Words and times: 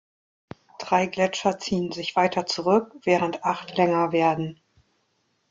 Drei 0.79 1.05
Gletscher 1.05 1.59
ziehen 1.59 1.91
sich 1.91 2.15
weiter 2.15 2.47
zurück, 2.47 2.91
während 3.03 3.43
acht 3.43 3.77
länger 3.77 4.11
werden. 4.11 4.59